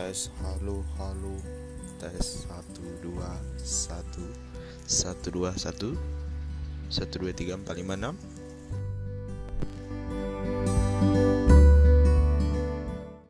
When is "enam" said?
8.00-8.16